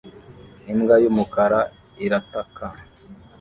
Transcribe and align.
Imbwa 0.71 0.95
y'umukara 1.03 1.61
irataka 2.05 2.65